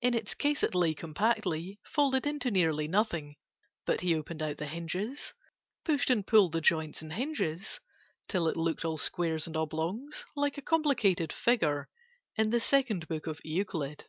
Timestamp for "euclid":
13.42-14.04